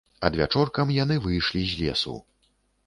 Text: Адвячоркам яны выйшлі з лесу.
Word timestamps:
Адвячоркам 0.29 0.95
яны 1.03 1.19
выйшлі 1.27 1.61
з 1.75 1.79
лесу. 1.85 2.17